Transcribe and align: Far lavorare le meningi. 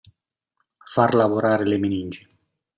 Far 0.93 1.13
lavorare 1.13 1.63
le 1.63 1.77
meningi. 1.77 2.27